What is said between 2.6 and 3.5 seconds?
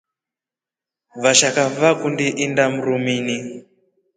mrumini.